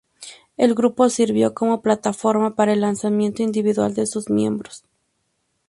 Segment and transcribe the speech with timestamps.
[0.57, 4.83] El grupo sirvió como plataforma para el lanzamiento individual de sus miembros.